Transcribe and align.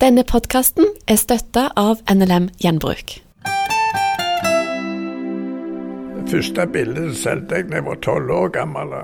Denne 0.00 0.22
podkasten 0.24 0.86
er 1.12 1.18
støtta 1.20 1.66
av 1.76 1.98
NLM 2.08 2.46
Gjenbruk. 2.56 3.18
Det 6.14 6.22
første 6.30 6.64
bildet 6.72 7.18
solgte 7.20 7.58
jeg 7.58 7.68
da 7.68 7.76
jeg 7.76 7.84
var 7.84 8.00
tolv 8.06 8.32
år 8.32 8.48
gammel. 8.54 8.94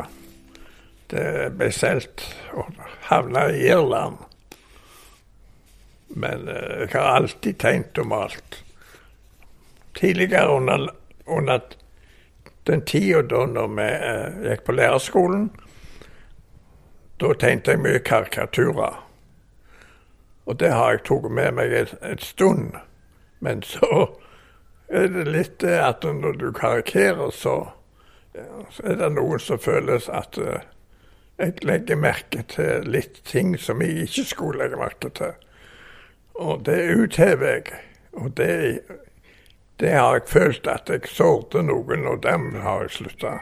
Det 1.12 1.26
ble 1.58 1.68
solgt 1.76 2.24
og 2.56 2.80
havna 3.10 3.44
i 3.52 3.66
Irland. 3.68 4.16
Men 6.16 6.48
eh, 6.48 6.86
jeg 6.86 6.94
har 6.96 7.12
alltid 7.18 7.60
tegnet 7.60 8.00
og 8.00 8.08
malt. 8.14 8.60
Tidligere 10.00 10.48
under, 10.48 10.88
under 11.28 11.60
den 12.64 12.86
tida 12.88 13.20
da 13.20 13.44
når 13.52 13.74
vi 13.76 13.90
eh, 13.92 14.44
gikk 14.48 14.64
på 14.64 14.80
lærerskolen, 14.80 15.50
da 17.20 17.36
tegnte 17.36 17.76
jeg 17.76 17.84
mye 17.84 18.00
karikaturer. 18.00 19.02
Og 20.46 20.58
det 20.60 20.70
har 20.72 20.94
jeg 20.94 21.06
tatt 21.08 21.30
med 21.30 21.56
meg 21.58 21.72
et, 21.74 21.94
et 22.02 22.22
stund. 22.22 22.76
Men 23.42 23.62
så 23.66 24.06
er 24.88 25.08
det 25.10 25.26
litt 25.28 25.58
det 25.62 25.78
at 25.82 26.06
når 26.06 26.38
du 26.38 26.46
karikerer, 26.54 27.30
så, 27.34 27.56
så 28.70 28.86
er 28.86 29.00
det 29.00 29.10
noen 29.16 29.42
som 29.42 29.58
føles 29.58 30.06
at 30.08 30.38
uh, 30.38 30.62
jeg 31.36 31.66
legger 31.66 31.98
merke 32.00 32.44
til 32.48 32.86
litt 32.88 33.20
ting 33.28 33.56
som 33.60 33.82
jeg 33.82 34.06
ikke 34.06 34.24
skulle 34.30 34.62
legge 34.62 34.78
merke 34.80 35.10
til. 35.18 35.34
Og 36.36 36.62
det 36.68 36.78
uthever 36.94 37.50
jeg. 37.50 37.82
Og 38.16 38.30
det, 38.36 38.80
det 39.80 39.92
har 39.92 40.16
jeg 40.16 40.30
følt 40.30 40.70
at 40.70 40.88
jeg 40.88 41.10
sårte 41.12 41.60
noen, 41.64 42.06
og 42.08 42.22
dem 42.24 42.54
har 42.62 42.86
jeg 42.86 42.96
slutta. 43.00 43.34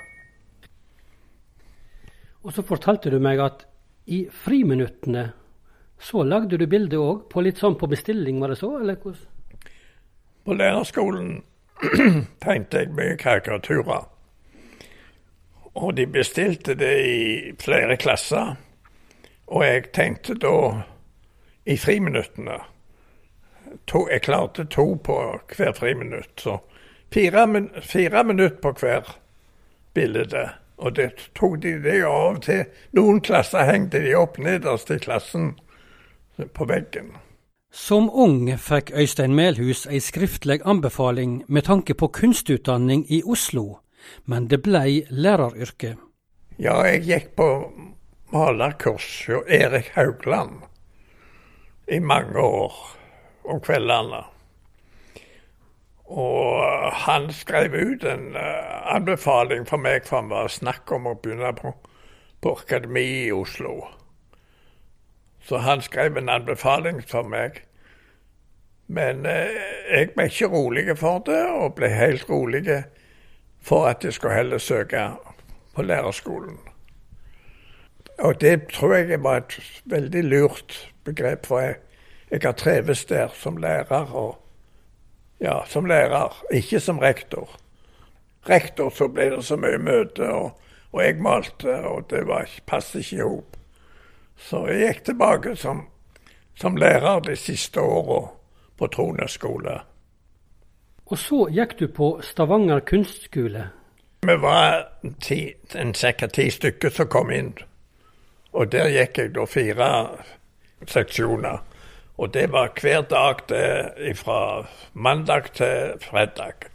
Og 2.45 2.53
så 2.53 2.65
fortalte 2.67 3.13
du 3.13 3.21
meg 3.23 3.41
at 3.41 3.65
i 4.11 4.25
friminuttene 4.29 5.31
så 6.05 6.23
lagde 6.23 6.59
du 6.61 6.67
bildet 6.67 6.99
òg, 7.01 7.23
på 7.33 7.41
litt 7.41 7.63
sånn 7.63 7.79
på 7.81 7.89
bestilling, 7.89 8.41
var 8.41 8.53
det 8.53 8.59
så? 8.61 8.75
eller 8.81 8.99
hvordan? 9.01 9.31
På 10.45 10.53
lærerskolen 10.53 11.31
tegnte 12.45 12.83
jeg 12.83 12.93
mye 12.93 13.17
karikaturer. 13.17 14.05
Og 15.75 15.95
de 15.97 16.05
bestilte 16.07 16.77
det 16.77 16.93
i 17.09 17.55
flere 17.61 17.97
klasser. 17.97 18.53
Og 19.47 19.65
jeg 19.65 19.89
tenkte 19.97 20.37
da 20.37 20.85
i 21.65 21.77
friminuttene 21.81 22.61
to, 23.87 24.05
Jeg 24.11 24.23
klarte 24.23 24.65
to 24.65 24.95
på 25.05 25.41
hver 25.57 25.73
friminutt. 25.73 26.41
Så 26.41 26.59
fire, 27.13 27.47
min, 27.47 27.71
fire 27.81 28.25
minutter 28.25 28.61
på 28.61 28.73
hver 28.73 29.17
bilde. 29.95 30.51
Og 30.77 30.97
det 30.97 31.11
tok 31.35 31.63
de 31.63 31.79
det 31.83 32.03
av 32.05 32.37
og 32.37 32.43
til. 32.43 32.65
Noen 32.93 33.21
klasser 33.21 33.65
hengte 33.65 34.05
de 34.05 34.15
opp 34.15 34.39
nederst 34.39 34.91
i 34.91 34.99
klassen 34.99 35.55
på 36.53 36.67
veggen. 36.69 37.15
Som 37.75 38.11
ung 38.11 38.47
fikk 38.59 38.93
Øystein 38.95 39.35
Melhus 39.35 39.87
ei 39.91 39.99
skriftlig 40.01 40.61
anbefaling 40.65 41.43
med 41.49 41.67
tanke 41.67 41.95
på 41.95 42.09
kunstutdanning 42.09 43.03
i 43.11 43.23
Oslo, 43.27 43.81
men 44.25 44.47
det 44.51 44.63
blei 44.63 45.03
læreryrket. 45.11 45.99
Ja, 46.59 46.77
jeg 46.87 47.03
gikk 47.03 47.33
på 47.37 47.49
malerkurs 48.31 49.27
hos 49.27 49.51
Erik 49.51 49.91
Haugland 49.97 50.63
i 51.91 51.99
mange 51.99 52.39
år 52.39 52.79
om 53.45 53.61
kveldene. 53.61 54.23
Og 56.05 56.93
han 57.07 57.31
skrev 57.33 57.75
ut 57.75 58.05
en 58.05 58.37
uh, 58.37 58.95
anbefaling 58.95 59.67
for 59.67 59.83
meg, 59.83 60.07
for 60.07 60.21
han 60.23 60.31
var 60.31 60.53
snakk 60.53 60.93
om 60.95 61.09
å 61.11 61.17
begynne 61.19 61.51
på, 61.59 61.75
på 62.39 62.55
akademi 62.61 63.07
i 63.27 63.33
Oslo. 63.35 63.81
Så 65.45 65.61
han 65.61 65.83
skrev 65.85 66.17
en 66.17 66.29
anbefaling 66.29 67.03
for 67.09 67.29
meg. 67.29 67.63
Men 68.87 69.27
eh, 69.29 69.53
jeg 69.93 70.13
ble 70.17 70.29
ikke 70.29 70.49
rolig 70.53 70.87
for 70.97 71.21
det, 71.27 71.41
og 71.53 71.75
ble 71.77 71.89
helt 71.93 72.29
rolig 72.29 72.65
for 73.65 73.89
at 73.89 74.05
jeg 74.05 74.17
skulle 74.17 74.37
heller 74.37 74.59
søke 74.59 75.11
på 75.75 75.83
lærerskolen. 75.83 76.59
Og 78.19 78.41
det 78.41 78.69
tror 78.73 78.95
jeg 78.95 79.23
var 79.23 79.37
et 79.43 79.83
veldig 79.85 80.25
lurt 80.25 80.93
begrep, 81.05 81.47
for 81.47 81.61
jeg, 81.61 81.77
jeg 82.31 82.41
har 82.45 82.53
trives 82.53 83.05
der 83.05 83.29
som 83.35 83.57
lærer. 83.57 84.13
Og, 84.15 84.39
ja, 85.41 85.59
som 85.67 85.85
lærer, 85.85 86.45
ikke 86.53 86.81
som 86.81 86.99
rektor. 86.99 87.51
Rektor 88.49 88.91
så 88.91 89.09
ble 89.09 89.31
det 89.35 89.45
så 89.45 89.57
mye 89.57 89.81
møte, 89.81 90.29
og, 90.29 90.61
og 90.93 91.03
jeg 91.05 91.21
malte, 91.21 91.75
og 91.89 92.11
det 92.11 92.25
passet 92.67 93.01
ikke 93.01 93.17
i 93.17 93.25
hop. 93.25 93.54
Så 94.37 94.67
jeg 94.69 94.81
gikk 94.87 95.05
tilbake 95.05 95.57
som, 95.57 95.87
som 96.59 96.77
lærer 96.77 97.21
de 97.25 97.37
siste 97.37 97.81
åra 97.81 98.27
på 98.79 98.89
Trone 98.93 99.29
skole. 99.29 99.79
Og 101.07 101.19
så 101.21 101.45
gikk 101.53 101.77
du 101.79 101.89
på 101.93 102.09
Stavanger 102.25 102.81
kunstskole. 102.81 103.69
Vi 104.25 104.37
var 104.41 104.89
ti, 105.21 105.55
en 105.75 105.93
ca. 105.93 106.27
ti 106.27 106.49
stykker 106.51 106.91
som 106.91 107.09
kom 107.13 107.31
inn. 107.31 107.53
Og 108.53 108.73
der 108.73 108.89
gikk 108.89 109.19
jeg 109.19 109.35
da 109.35 109.45
fire 109.45 109.89
seksjoner. 110.89 111.61
Og 112.17 112.35
det 112.35 112.53
var 112.53 112.71
hver 112.81 113.03
dag 113.11 113.43
det, 113.49 114.17
fra 114.17 114.67
mandag 114.93 115.53
til 115.55 115.99
fredag. 116.01 116.71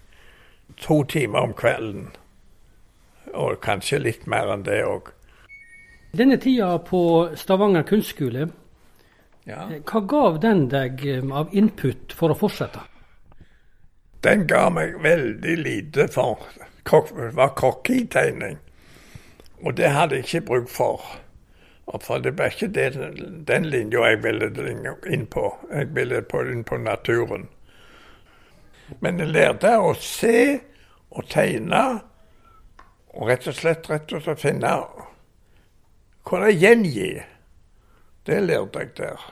To 0.78 1.03
timer 1.03 1.40
om 1.40 1.53
kvelden. 1.53 2.12
Og 3.34 3.62
kanskje 3.62 4.02
litt 4.03 4.28
mer 4.28 4.52
enn 4.53 4.66
det 4.68 4.84
òg. 4.84 5.09
Denne 6.12 6.38
tida 6.42 6.78
på 6.80 7.30
Stavanger 7.38 7.84
kunstskole, 7.84 8.50
ja. 9.50 9.66
Eh, 9.72 9.81
hva 9.86 10.02
gav 10.06 10.40
den 10.44 10.68
deg 10.70 11.03
eh, 11.08 11.25
av 11.34 11.53
input 11.56 12.14
for 12.14 12.34
å 12.34 12.38
fortsette? 12.38 12.81
Den 14.25 14.46
ga 14.50 14.68
meg 14.74 14.98
veldig 15.02 15.56
lite 15.64 16.09
for 16.12 16.44
det 16.90 17.31
var 17.38 17.53
kokketegning. 17.53 18.58
Og 19.62 19.75
det 19.78 19.90
hadde 19.94 20.16
jeg 20.18 20.25
ikke 20.25 20.46
bruk 20.48 20.69
for. 20.69 21.03
For 22.02 22.22
det 22.22 22.36
var 22.38 22.53
ikke 22.53 22.69
det, 22.74 22.88
den 23.48 23.66
linja 23.69 24.06
jeg 24.09 24.24
ville 24.24 24.50
inn 25.09 25.25
på. 25.30 25.46
Jeg 25.69 25.92
ville 25.96 26.22
på, 26.22 26.42
inn 26.42 26.64
på 26.64 26.78
naturen. 26.78 27.48
Men 29.02 29.22
jeg 29.22 29.34
lærte 29.34 29.75
å 29.78 29.94
se 29.94 30.59
og 31.09 31.30
tegne, 31.30 31.84
og 33.14 33.30
rett 33.30 33.48
og 33.50 33.58
slett 33.58 33.90
rett 33.90 34.14
og 34.14 34.25
slett 34.25 34.42
finne 34.42 34.74
kunne 36.30 36.54
gjengi. 36.54 37.12
Det 38.26 38.40
lærte 38.46 38.84
jeg 38.86 38.96
der. 39.00 39.28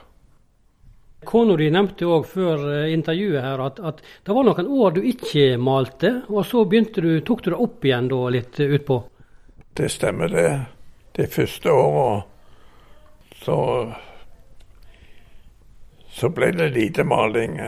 Kona 1.26 1.56
di 1.58 1.68
nevnte 1.74 2.06
òg 2.06 2.26
før 2.30 2.64
eh, 2.72 2.92
intervjuet 2.94 3.42
her 3.42 3.60
at, 3.62 3.80
at, 3.82 4.02
det 4.24 4.34
var 4.34 4.46
noen 4.46 4.68
år 4.70 4.94
du 4.96 5.00
ikke 5.02 5.58
malte, 5.60 6.12
og 6.30 6.46
så 6.46 6.62
du, 6.64 7.20
tok 7.26 7.42
du 7.44 7.50
det 7.50 7.58
opp 7.58 7.84
igjen 7.84 8.08
da 8.10 8.20
litt 8.30 8.60
utpå? 8.60 8.98
Det 9.74 9.90
stemmer, 9.90 10.28
det. 10.28 10.50
De 11.18 11.26
første 11.26 11.70
åra 11.70 12.22
så 13.42 13.58
så 16.18 16.30
ble 16.34 16.50
det 16.50 16.72
lite 16.74 17.04
maling. 17.06 17.58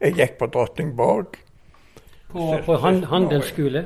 Jeg 0.00 0.14
gikk 0.16 0.38
på 0.38 0.46
Drottingborg. 0.52 1.36
På, 2.32 2.54
på 2.64 2.76
handelsskole? 2.80 3.82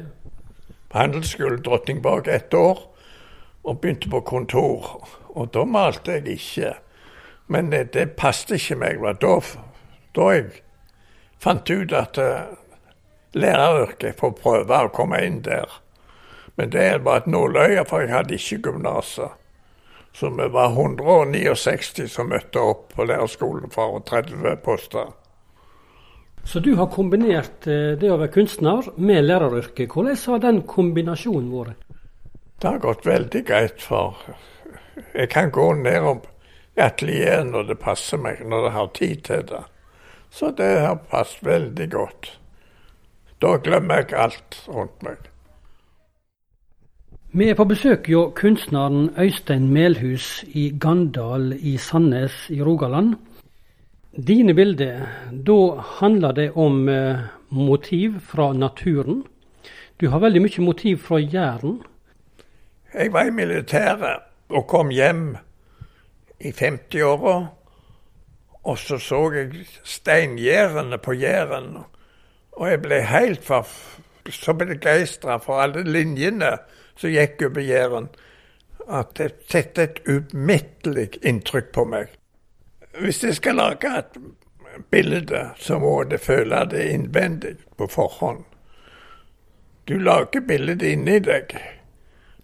På 0.88 1.00
handelsskole 1.00 1.58
Drottingborg 1.62 2.30
ett 2.30 2.54
år 2.54 2.84
og 3.64 3.80
begynte 3.80 4.10
på 4.10 4.20
kontor. 4.20 5.08
Og 5.28 5.50
da 5.54 5.64
malte 5.64 6.18
jeg 6.18 6.38
ikke. 6.38 6.72
Men 7.48 7.72
det, 7.72 7.92
det 7.94 8.16
passet 8.16 8.56
ikke 8.58 8.78
meg. 8.80 9.04
Da, 9.22 9.38
da 10.16 10.30
jeg 10.34 10.62
fant 11.40 11.70
ut 11.70 11.92
at 11.96 12.18
uh, 12.20 12.54
læreryrket 13.38 14.18
får 14.20 14.34
prøve 14.42 14.80
å 14.84 14.92
komme 14.94 15.20
inn 15.24 15.42
der. 15.46 15.80
Men 16.58 16.72
det 16.74 16.88
var 17.06 17.22
et 17.22 17.30
nåløye, 17.30 17.84
for 17.86 18.02
jeg 18.02 18.12
hadde 18.12 18.34
ikke 18.34 18.64
gymnaset. 18.66 19.36
Så 20.12 20.30
vi 20.34 20.48
var 20.50 20.72
169 20.74 22.08
som 22.10 22.32
møtte 22.32 22.58
opp 22.58 22.94
på 22.96 23.06
lærerskolen 23.06 23.70
for 23.70 24.00
30 24.08 24.56
poster. 24.64 25.12
Så 26.48 26.60
du 26.64 26.72
har 26.74 26.88
kombinert 26.90 27.66
eh, 27.68 27.92
det 28.00 28.08
å 28.10 28.16
være 28.16 28.32
kunstner 28.34 28.88
med 28.96 29.26
læreryrket. 29.28 29.92
Hvordan 29.92 30.16
har 30.24 30.42
den 30.42 30.62
kombinasjonen 30.66 31.52
vært? 31.52 31.87
Det 32.58 32.68
har 32.68 32.78
gått 32.82 33.06
veldig 33.06 33.44
greit, 33.46 33.82
for 33.82 34.18
jeg 35.14 35.30
kan 35.30 35.50
gå 35.54 35.72
ned 35.78 35.92
nedom 35.92 36.20
atelieret 36.78 37.46
når 37.46 37.68
det 37.70 37.78
passer 37.82 38.18
meg, 38.18 38.42
når 38.46 38.64
jeg 38.66 38.72
har 38.74 38.88
tid 38.98 39.22
til 39.26 39.42
det. 39.46 39.64
Så 40.30 40.50
det 40.50 40.68
har 40.82 41.00
passet 41.10 41.44
veldig 41.46 41.90
godt. 41.90 42.30
Da 43.38 43.56
glemmer 43.62 44.02
jeg 44.02 44.18
alt 44.18 44.62
rundt 44.68 45.02
meg. 45.06 45.28
Vi 47.30 47.46
er 47.50 47.54
på 47.54 47.66
besøk 47.68 48.08
hos 48.10 48.32
kunstneren 48.34 49.10
Øystein 49.18 49.68
Melhus 49.72 50.44
i 50.48 50.70
Gandal 50.80 51.52
i 51.60 51.76
Sandnes 51.76 52.48
i 52.50 52.62
Rogaland. 52.62 53.14
Dine 54.26 54.54
bilder, 54.54 55.06
da 55.30 55.78
handler 56.00 56.32
det 56.32 56.48
om 56.56 56.88
eh, 56.88 57.20
motiv 57.50 58.18
fra 58.20 58.52
naturen. 58.52 59.22
Du 60.00 60.08
har 60.08 60.18
veldig 60.18 60.42
mye 60.42 60.64
motiv 60.64 60.98
fra 61.04 61.20
Jæren. 61.20 61.78
Jeg 62.94 63.12
var 63.12 63.28
i 63.28 63.30
militæret 63.30 64.24
og 64.48 64.66
kom 64.68 64.90
hjem 64.90 65.36
i 66.40 66.50
50-åra. 66.50 67.46
Og 68.64 68.78
så 68.78 68.98
så 68.98 69.20
jeg 69.32 69.66
steingjerdene 69.84 70.98
på 70.98 71.12
Jæren, 71.12 71.76
og 72.52 72.70
jeg 72.70 72.80
ble 72.82 73.00
helt 73.06 73.44
for, 73.44 73.68
så 74.30 74.52
begeistra 74.52 75.38
for 75.40 75.62
alle 75.62 75.84
linjene 75.86 76.56
som 76.96 77.10
gikk 77.10 77.46
over 77.46 77.64
Jæren, 77.64 78.08
at 78.88 79.14
det 79.16 79.30
satte 79.48 79.82
et 79.82 80.00
umettelig 80.08 81.20
inntrykk 81.22 81.72
på 81.72 81.84
meg. 81.84 82.12
Hvis 82.98 83.22
jeg 83.24 83.38
skal 83.38 83.60
lage 83.60 83.94
et 83.98 84.20
bilde, 84.90 85.50
så 85.56 85.78
må 85.78 86.02
det 86.04 86.20
føle 86.20 86.64
det 86.70 86.88
innvendig 86.92 87.56
på 87.76 87.86
forhånd. 87.86 88.44
Du 89.88 89.98
lager 89.98 90.40
bildet 90.40 90.82
inni 90.82 91.18
deg, 91.24 91.54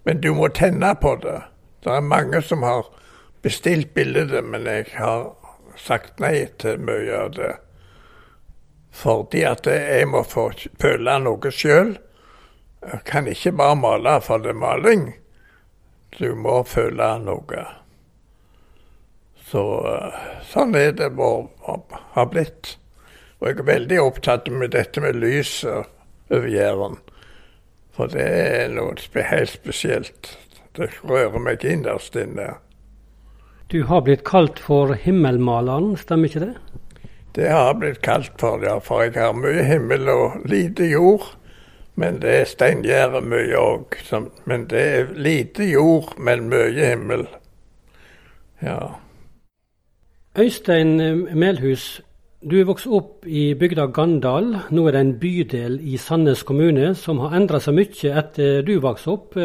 men 0.04 0.20
du 0.20 0.34
må 0.34 0.48
tenne 0.48 0.94
på 1.00 1.16
det. 1.22 1.40
Det 1.84 1.92
er 1.92 2.04
mange 2.04 2.42
som 2.42 2.62
har 2.62 2.86
bestilt 3.44 3.94
bildet, 3.94 4.44
men 4.44 4.66
jeg 4.68 4.86
har 4.96 5.32
sagt 5.80 6.20
nei 6.20 6.46
til 6.60 6.80
mye 6.80 7.20
av 7.26 7.34
det. 7.36 7.52
Fordi 8.94 9.42
at 9.48 9.66
jeg 9.66 10.06
må 10.08 10.22
få 10.28 10.50
føle 10.80 11.18
noe 11.24 11.52
sjøl. 11.52 11.96
Jeg 12.84 13.00
kan 13.08 13.28
ikke 13.28 13.54
bare 13.58 13.78
male 13.80 14.18
for 14.22 14.44
det 14.44 14.52
er 14.52 14.60
maling. 14.60 15.08
Du 16.18 16.34
må 16.38 16.60
føle 16.68 17.08
noe. 17.24 17.64
Så 19.50 19.64
sånn 20.52 20.76
er 20.78 20.92
det 20.96 21.10
har 21.18 22.30
blitt. 22.30 22.76
Og 23.40 23.50
jeg 23.50 23.58
er 23.58 23.68
veldig 23.72 24.00
opptatt 24.00 24.48
med 24.52 24.72
dette 24.76 25.02
med 25.04 25.18
lyset 25.20 25.90
over 26.30 26.48
Jæren. 26.48 27.00
For 27.94 28.10
det 28.10 28.24
er 28.26 28.72
noe 28.74 28.94
helt 29.14 29.52
spesielt. 29.52 30.34
Det 30.74 30.90
rører 31.06 31.38
meg 31.38 31.64
innerst 31.64 32.16
inne. 32.18 32.56
Du 33.70 33.84
har 33.86 34.02
blitt 34.06 34.24
kalt 34.26 34.58
for 34.58 34.94
himmelmaleren, 34.98 35.94
stemmer 35.96 36.28
ikke 36.28 36.42
det? 36.42 36.54
Det 37.34 37.48
har 37.50 37.70
jeg 37.70 37.78
blitt 37.80 38.02
kalt 38.02 38.34
for, 38.38 38.62
ja. 38.62 38.76
For 38.82 39.02
jeg 39.02 39.14
har 39.18 39.34
mye 39.34 39.62
himmel 39.66 40.10
og 40.10 40.44
lite 40.50 40.86
jord. 40.90 41.32
Men 41.94 42.18
det 42.22 42.34
er 42.40 42.50
steingjerde 42.50 43.22
mye 43.22 43.58
òg. 43.58 43.96
Men 44.50 44.66
det 44.70 44.82
er 44.82 45.14
lite 45.14 45.66
jord, 45.70 46.14
men 46.18 46.48
mye 46.50 46.74
himmel. 46.74 47.26
Ja. 48.62 48.78
Øystein 50.38 50.96
Melhus, 51.38 52.02
du 52.44 52.58
er 52.60 52.66
vokst 52.68 52.88
opp 52.92 53.24
i 53.24 53.54
bygda 53.56 53.86
Gandal. 53.94 54.50
Nå 54.74 54.84
er 54.88 54.96
det 54.96 55.00
en 55.00 55.12
bydel 55.20 55.78
i 55.80 55.96
Sandnes 56.00 56.42
kommune 56.44 56.90
som 56.98 57.22
har 57.22 57.36
endra 57.38 57.60
seg 57.62 57.76
mye 57.78 58.12
etter 58.20 58.60
du 58.66 58.74
vokste 58.84 59.14
opp. 59.14 59.38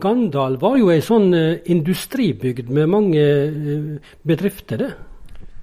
Gandal 0.00 0.56
var 0.62 0.78
jo 0.80 0.88
ei 0.92 1.02
sånn 1.04 1.34
eh, 1.36 1.60
industribygd 1.72 2.72
med 2.72 2.88
mange 2.92 3.20
eh, 3.20 4.14
bedrifter, 4.24 4.80
det? 4.80 4.90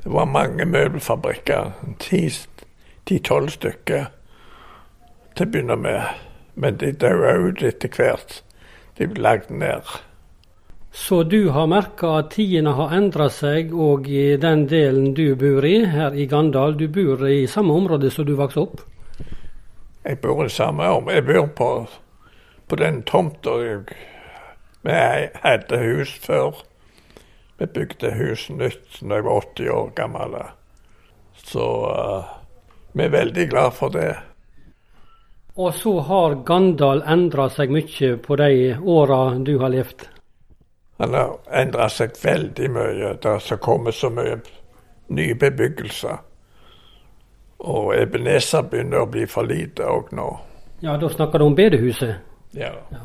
Det 0.04 0.14
var 0.14 0.30
mange 0.30 0.68
møbelfabrikker. 0.70 1.74
Ti-tolv 2.00 3.52
stykker 3.58 4.12
til 5.34 5.48
å 5.48 5.52
begynne 5.52 5.80
med. 5.82 6.26
Men 6.58 6.78
de 6.82 6.94
døde 6.94 7.34
ut 7.42 7.66
etter 7.66 7.94
hvert. 7.98 8.42
De 8.98 9.10
ble 9.10 9.26
lagd 9.26 9.50
ned. 9.54 9.98
Så 10.92 11.24
du 11.24 11.50
har 11.50 11.68
merka 11.68 12.18
at 12.20 12.32
tidene 12.36 12.74
har 12.78 12.94
endra 12.96 13.30
seg 13.30 13.74
òg 13.74 14.08
i 14.10 14.38
den 14.42 14.66
delen 14.68 15.14
du 15.14 15.36
bor 15.40 15.66
i, 15.66 15.80
her 15.86 16.16
i 16.16 16.26
Gandal. 16.28 16.78
Du 16.78 16.88
bor 16.88 17.28
i 17.28 17.46
samme 17.48 17.74
område 17.74 18.12
som 18.12 18.26
du 18.26 18.34
vokste 18.36 18.64
opp? 18.66 18.82
Jeg 20.04 20.22
bor 20.24 20.46
i 20.46 20.50
samme 20.50 20.88
område. 20.90 21.20
Jeg 21.20 21.28
bor 21.28 21.48
på, 21.60 21.70
på 22.68 22.80
den 22.80 23.04
tomta 23.04 23.60
jeg 24.88 25.32
hadde 25.44 25.80
hus 25.84 26.14
før. 26.24 26.64
Vi 27.58 27.66
bygde 27.66 28.14
hus 28.16 28.48
nytt 28.50 29.02
da 29.02 29.18
jeg 29.18 29.26
var 29.26 29.42
80 29.42 29.72
år 29.74 29.92
gammel. 29.98 30.36
Så 31.44 31.66
uh, 31.92 32.36
vi 32.94 33.04
er 33.04 33.14
veldig 33.14 33.48
glad 33.50 33.74
for 33.76 33.94
det. 33.94 34.14
Og 35.58 35.74
så 35.74 36.00
har 36.06 36.38
Gandal 36.46 37.02
endra 37.10 37.50
seg 37.50 37.74
mye 37.74 38.14
på 38.22 38.38
de 38.38 38.78
åra 38.78 39.22
du 39.42 39.58
har 39.58 39.74
levd? 39.74 40.06
Han 40.98 41.14
har 41.14 41.36
endra 41.54 41.90
seg 41.94 42.16
veldig 42.24 42.70
mye. 42.74 43.14
Det 43.22 43.34
har 43.50 43.60
kommet 43.62 43.96
så 43.96 44.10
mye 44.10 44.40
nye 45.14 45.36
bebyggelser. 45.36 46.18
Og 47.58 47.94
Ebenezer 47.98 48.66
begynner 48.70 49.06
å 49.06 49.10
bli 49.10 49.26
for 49.30 49.48
lite 49.50 49.86
òg 49.86 50.12
nå. 50.18 50.28
Ja, 50.82 50.98
da 50.98 51.10
snakker 51.10 51.42
du 51.42 51.48
om 51.48 51.56
bedehuset? 51.58 52.16
Ja. 52.58 52.74
ja. 52.94 53.04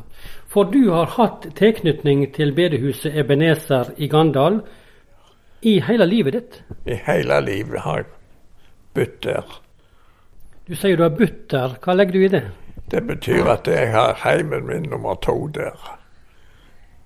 For 0.49 0.69
du 0.69 0.91
har 0.93 1.09
hatt 1.17 1.47
tilknytning 1.57 2.27
til 2.33 2.53
bedehuset 2.53 3.15
Ebenezer 3.17 3.93
i 3.97 4.07
Gandal 4.09 4.61
i 5.61 5.79
hele 5.81 6.05
livet 6.05 6.37
ditt? 6.37 6.59
I 6.85 6.97
hele 7.05 7.39
livet 7.41 7.81
har 7.85 8.03
jeg 8.03 8.11
bodd 8.93 9.17
der. 9.25 9.57
Du 10.67 10.75
sier 10.75 10.97
du 10.97 11.05
har 11.05 11.17
bodd 11.17 11.39
der. 11.51 11.77
Hva 11.81 11.97
legger 11.97 12.13
du 12.13 12.25
i 12.25 12.31
det? 12.35 12.43
Det 12.91 13.01
betyr 13.07 13.49
at 13.53 13.67
jeg 13.67 13.89
har 13.93 14.17
heimen 14.21 14.67
min 14.69 14.89
nummer 14.89 15.17
to 15.21 15.47
der. 15.55 15.77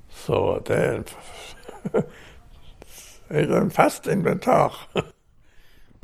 Så 0.09 0.59
det 0.67 0.75
er 0.75 0.95
en, 0.95 2.03
en 3.63 3.71
fast 3.71 4.07
inventar. 4.07 4.73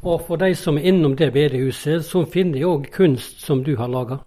Og 0.03 0.25
for 0.27 0.35
de 0.35 0.51
som 0.55 0.77
er 0.77 0.89
innom 0.91 1.15
det 1.15 1.31
bedehuset, 1.33 2.03
så 2.05 2.25
finner 2.27 2.59
de 2.59 2.65
òg 2.67 2.89
kunst 2.91 3.39
som 3.45 3.63
du 3.63 3.75
har 3.79 3.87
laga? 3.87 4.19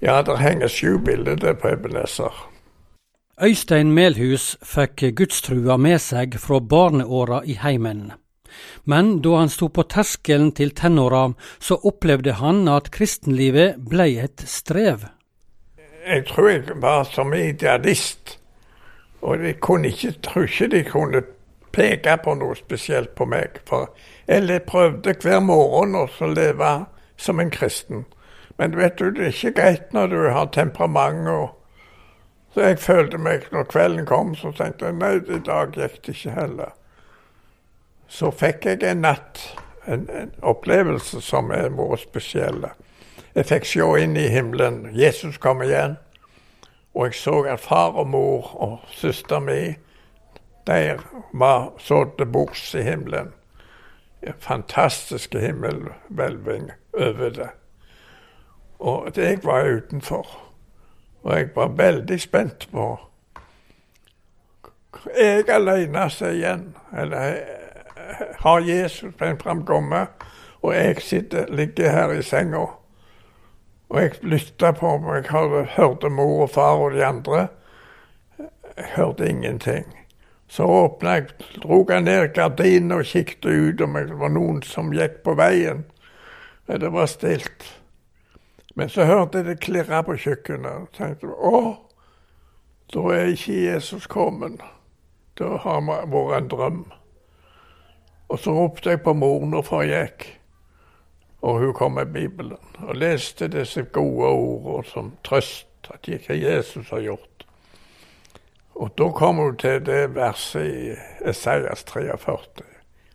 Ja, 0.00 0.22
det 0.22 0.38
henger 0.40 0.68
sju 0.68 0.98
bilder 1.04 1.36
der 1.36 1.54
på 1.54 1.68
Ebenezer. 1.68 2.32
Øystein 3.40 3.92
Melhus 3.92 4.56
fikk 4.64 5.04
gudstrua 5.16 5.76
med 5.76 6.00
seg 6.00 6.38
fra 6.40 6.60
barneåra 6.60 7.42
i 7.44 7.58
heimen. 7.60 8.10
Men 8.84 9.20
da 9.24 9.36
han 9.36 9.52
sto 9.52 9.68
på 9.68 9.84
terskelen 9.88 10.52
til 10.56 10.72
tenåra, 10.76 11.30
så 11.60 11.76
opplevde 11.84 12.32
han 12.40 12.68
at 12.68 12.90
kristenlivet 12.92 13.80
blei 13.88 14.16
et 14.20 14.44
strev. 14.48 15.06
Jeg 16.08 16.26
tror 16.32 16.48
jeg 16.48 16.80
var 16.82 17.04
som 17.04 17.32
idealist 17.36 18.39
og 19.20 19.38
de 19.38 19.52
kunne 19.52 19.88
ikke, 19.88 20.12
tror 20.22 20.42
ikke 20.42 20.68
de 20.68 20.84
kunne 20.84 21.22
peke 21.72 22.16
på 22.24 22.34
noe 22.34 22.56
spesielt 22.56 23.14
på 23.14 23.26
meg. 23.28 23.60
For 23.68 23.90
jeg 24.28 24.62
prøvde 24.66 25.14
hver 25.22 25.40
morgen 25.44 25.94
å 25.96 26.06
leve 26.26 26.72
som 27.16 27.40
en 27.40 27.50
kristen. 27.50 28.06
Men 28.58 28.76
vet 28.76 28.98
du, 28.98 29.10
det 29.10 29.24
er 29.24 29.32
ikke 29.32 29.56
greit 29.56 29.92
når 29.92 30.06
du 30.06 30.18
har 30.28 30.50
temperament. 30.52 31.28
og 31.28 31.48
Så 32.54 32.60
jeg 32.60 32.78
følte 32.78 33.18
meg, 33.18 33.46
når 33.52 33.64
kvelden 33.64 34.06
kom, 34.06 34.34
så 34.34 34.52
tenkte 34.52 34.86
jeg 34.86 34.98
nei, 35.00 35.14
i 35.16 35.40
dag 35.46 35.72
gikk 35.76 36.00
det 36.06 36.16
ikke 36.16 36.36
heller. 36.36 36.76
Så 38.08 38.30
fikk 38.30 38.66
jeg 38.66 38.82
en 38.82 39.04
natt, 39.06 39.40
en, 39.86 40.08
en 40.10 40.32
opplevelse 40.42 41.20
som 41.22 41.50
er 41.54 41.70
vært 41.70 42.02
spesiell. 42.08 42.66
Jeg 43.34 43.46
fikk 43.46 43.68
se 43.70 43.86
inn 44.02 44.16
i 44.18 44.28
himmelen. 44.28 44.88
Jesus 44.96 45.38
kom 45.38 45.62
igjen. 45.62 45.96
Og 46.94 47.06
jeg 47.06 47.14
så 47.14 47.40
at 47.42 47.60
far 47.60 47.92
og 47.92 48.06
mor 48.08 48.56
og 48.56 48.78
søster 48.90 49.38
mi 49.38 49.74
der 50.66 50.98
var 51.32 51.72
så 51.78 52.04
til 52.18 52.26
bords 52.26 52.74
i 52.74 52.82
himmelen. 52.82 53.32
En 54.22 54.34
fantastisk 54.38 55.34
himmelhvelving 55.34 56.70
over 56.94 57.28
det. 57.28 57.48
Og 58.78 59.12
jeg 59.16 59.38
var 59.44 59.76
utenfor. 59.76 60.26
Og 61.22 61.38
jeg 61.38 61.48
var 61.54 61.68
veldig 61.68 62.20
spent 62.20 62.68
på 62.72 62.98
Er 65.16 65.36
jeg 65.36 65.48
alene 65.48 66.08
seg 66.10 66.34
igjen? 66.34 66.76
Eller 66.98 67.36
har 68.38 68.60
Jesus 68.60 69.14
fremkommet, 69.18 70.08
og 70.62 70.74
jeg 70.74 71.02
sitter, 71.02 71.46
ligger 71.48 71.90
her 71.90 72.12
i 72.12 72.22
senga? 72.22 72.66
Og 73.90 73.98
jeg 73.98 74.20
lytta 74.22 74.70
på 74.78 74.92
meg, 75.02 75.26
jeg 75.26 75.66
hørte 75.74 76.10
mor 76.14 76.44
og 76.44 76.52
far 76.54 76.78
og 76.78 76.94
de 76.94 77.02
andre. 77.04 77.48
Jeg 78.38 78.92
hørte 78.94 79.28
ingenting. 79.28 79.88
Så 80.50 80.66
åpna 80.66 81.16
jeg, 81.18 81.26
dro 81.62 81.84
jeg 81.88 82.02
ned 82.02 82.32
gardinen 82.34 82.92
og 82.92 83.04
kikket 83.04 83.46
ut 83.50 83.82
om 83.86 83.98
det 83.98 84.18
var 84.18 84.32
noen 84.34 84.62
som 84.66 84.94
gikk 84.94 85.20
på 85.26 85.34
veien. 85.38 85.84
Men 86.66 86.80
det 86.80 86.92
var 86.94 87.10
stilt. 87.10 87.66
Men 88.74 88.88
så 88.88 89.04
hørte 89.04 89.38
jeg 89.38 89.46
det 89.46 89.60
klirre 89.60 90.02
på 90.06 90.16
kjøkkenet. 90.18 90.70
og 90.70 90.92
tenkte 90.94 91.26
å, 91.26 91.76
da 92.94 93.06
er 93.14 93.34
ikke 93.34 93.58
Jesus 93.58 94.06
kommet. 94.06 94.62
Da 95.38 95.56
har 95.62 95.80
det 95.82 96.10
vært 96.10 96.36
en 96.38 96.50
drøm. 96.50 96.82
Og 98.30 98.38
så 98.38 98.54
ropte 98.54 98.90
jeg 98.90 99.02
på 99.02 99.14
mor 99.14 99.46
når 99.46 99.82
jeg 99.82 99.90
gikk. 99.90 100.39
Og 101.40 101.58
hun 101.58 101.72
kom 101.74 101.92
med 101.92 102.06
Bibelen 102.06 102.58
og 102.78 102.96
leste 102.96 103.48
disse 103.48 103.82
gode 103.82 104.28
ordene 104.28 104.84
som 104.84 105.12
trøst 105.24 105.90
at 105.94 106.08
ikke 106.08 106.36
Jesus 106.36 106.90
har 106.90 107.00
gjort. 107.00 107.46
Og 108.74 108.92
da 108.98 109.10
kom 109.12 109.36
hun 109.36 109.56
til 109.56 109.86
det 109.86 110.14
verset 110.14 110.66
i 110.66 110.94
Esaias 111.28 111.84
43. 111.84 112.64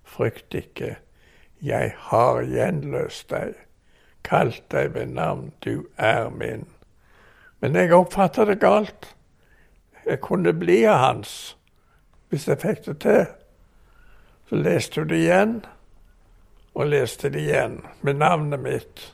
Frykt 0.03 0.53
ikke, 0.53 0.96
jeg 1.62 1.94
har 1.98 2.41
gjenløst 2.41 3.29
deg, 3.29 3.53
kalt 4.24 4.63
deg 4.72 4.94
ved 4.94 5.05
navn, 5.05 5.51
du 5.65 5.86
er 5.98 6.29
min. 6.29 6.67
Men 7.60 7.75
jeg 7.75 7.94
oppfatta 7.94 8.46
det 8.46 8.60
galt. 8.60 9.15
Jeg 10.05 10.22
kunne 10.22 10.53
bli 10.53 10.84
av 10.86 11.00
hans 11.01 11.55
hvis 12.29 12.48
jeg 12.48 12.62
fikk 12.62 12.86
det 12.86 12.98
til. 13.01 13.25
Så 14.50 14.60
leste 14.60 15.01
hun 15.01 15.10
det 15.10 15.22
igjen. 15.24 15.55
Og 16.75 16.89
leste 16.91 17.29
det 17.32 17.41
igjen 17.46 17.79
med 18.01 18.20
navnet 18.20 18.60
mitt. 18.60 19.13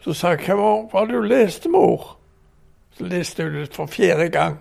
Så 0.00 0.14
sa 0.14 0.28
jeg 0.28 0.38
'Hva 0.46 0.88
var 0.92 1.04
det 1.04 1.14
du 1.14 1.22
leste, 1.22 1.68
mor?' 1.68 2.16
Så 2.90 3.04
leste 3.04 3.42
hun 3.42 3.54
det 3.54 3.74
for 3.74 3.86
fjerde 3.86 4.28
gang. 4.28 4.58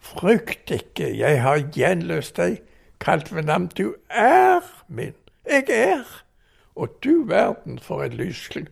'Frykt 0.00 0.70
ikke, 0.70 1.18
jeg 1.18 1.42
har 1.42 1.58
gjenløst 1.58 2.36
deg, 2.36 2.62
kalt 3.00 3.34
ved 3.34 3.42
navn. 3.42 3.66
Du 3.66 3.94
er 4.10 4.60
min. 4.88 5.14
Jeg 5.46 5.64
er. 5.68 6.24
Og 6.74 6.88
du 7.04 7.24
verden 7.24 7.78
for 7.78 8.02
et 8.02 8.14
lysglimt. 8.14 8.70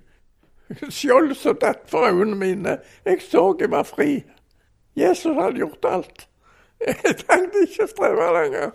Skjold 0.90 1.34
som 1.34 1.56
datt 1.56 1.90
for 1.90 2.06
øynene 2.06 2.36
mine. 2.36 2.78
Jeg 3.04 3.22
så 3.22 3.56
jeg 3.60 3.70
var 3.70 3.82
fri. 3.82 4.24
Jesus 4.96 5.34
hadde 5.34 5.56
gjort 5.56 5.84
alt. 5.84 6.28
Jeg 6.86 7.16
trengte 7.16 7.62
ikke 7.62 7.86
streve 7.86 8.42
lenger. 8.42 8.70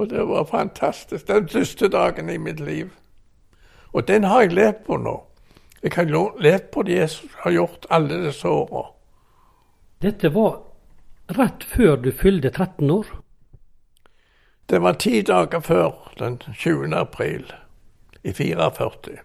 Og 0.00 0.08
det 0.08 0.22
var 0.24 0.44
fantastisk. 0.48 1.28
Den 1.28 1.48
største 1.48 1.88
dagen 1.88 2.30
i 2.30 2.38
mitt 2.38 2.60
liv. 2.60 2.88
Og 3.92 4.08
den 4.08 4.24
har 4.24 4.46
jeg 4.46 4.52
levd 4.52 4.78
på 4.86 4.96
nå. 4.96 5.12
Jeg 5.82 5.92
har 5.94 6.08
levd 6.40 6.70
på 6.72 6.82
det 6.82 6.96
Jesus 6.96 7.30
har 7.42 7.52
gjort 7.52 7.86
alle 7.90 8.22
disse 8.24 8.48
åra. 8.48 8.86
Dette 10.00 10.32
var 10.32 10.62
rett 11.36 11.64
før 11.64 11.96
du 11.96 12.12
fylte 12.12 12.50
13 12.50 12.90
år? 12.90 13.06
Det 14.70 14.80
var 14.80 14.92
ti 14.92 15.20
dager 15.20 15.60
før, 15.60 15.92
den 16.18 16.40
20. 16.54 16.96
april 16.96 17.52
i 18.24 18.32
44. 18.32 19.20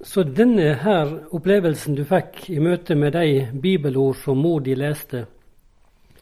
Så 0.00 0.22
denne 0.22 0.72
her 0.80 1.18
opplevelsen 1.36 1.96
du 1.96 2.04
fikk 2.04 2.46
i 2.48 2.60
møte 2.64 2.94
med 2.94 3.12
de 3.12 3.48
bibelord 3.62 4.16
som 4.24 4.40
mor 4.40 4.60
di 4.60 4.74
leste, 4.74 5.26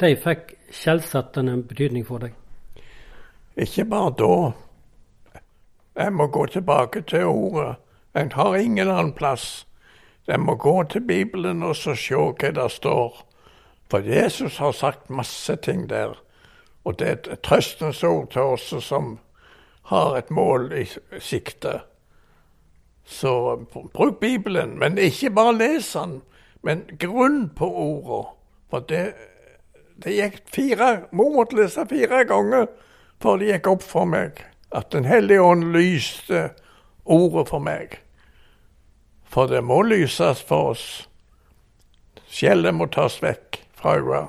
de 0.00 0.16
fikk 0.16 0.56
skjellsettende 0.74 1.62
betydning 1.62 2.06
for 2.06 2.18
deg? 2.18 2.34
Ikke 3.56 3.84
bare 3.84 4.14
da. 4.18 4.52
Jeg 5.96 6.12
må 6.12 6.26
gå 6.26 6.46
tilbake 6.46 7.02
til 7.02 7.24
ordet. 7.24 7.76
En 8.16 8.32
har 8.32 8.56
ingen 8.56 8.88
annen 8.88 9.12
plass. 9.12 9.66
Jeg 10.26 10.40
må 10.40 10.54
gå 10.54 10.82
til 10.82 11.00
Bibelen 11.00 11.62
og 11.62 11.76
så 11.76 11.94
se 11.94 12.14
hva 12.14 12.50
det 12.56 12.70
står. 12.72 13.22
For 13.90 13.98
Jesus 13.98 14.58
har 14.58 14.72
sagt 14.72 15.10
masse 15.10 15.56
ting 15.56 15.88
der. 15.90 16.18
Og 16.84 16.98
det 16.98 17.08
er 17.08 17.12
et 17.12 17.42
trøstens 17.42 18.02
ord 18.04 18.30
til 18.32 18.40
oss 18.40 18.74
som 18.84 19.18
har 19.90 20.16
et 20.16 20.30
mål 20.30 20.72
i 20.72 20.86
sikte. 21.20 21.80
Så 23.04 23.56
bruk 23.92 24.20
Bibelen, 24.20 24.78
men 24.78 24.98
ikke 24.98 25.30
bare 25.30 25.56
les 25.58 25.92
den, 25.92 26.22
men 26.62 26.82
grunn 26.98 27.50
på 27.56 27.68
ordet. 27.68 28.26
For 28.70 28.80
det, 28.88 29.12
det 30.00 30.16
gikk 30.16 30.40
fire 30.48 30.88
Mor 31.12 31.34
måtte 31.36 31.56
lese 31.60 31.84
fire 31.86 32.24
ganger 32.24 32.66
før 33.24 33.40
det 33.40 33.54
gikk 33.54 33.70
opp 33.72 33.86
for 33.88 34.08
meg 34.08 34.44
at 34.74 34.90
Den 34.92 35.06
hellige 35.06 35.40
ånd 35.40 35.70
lyste 35.72 36.50
ordet 37.04 37.48
for 37.48 37.62
meg. 37.62 38.00
For 39.24 39.48
det 39.48 39.62
må 39.64 39.80
lyses 39.86 40.42
for 40.42 40.74
oss. 40.74 40.86
Skjellet 42.28 42.74
må 42.74 42.88
tas 42.92 43.20
vekk 43.22 43.60
fra 43.78 43.96
øynene. 44.00 44.26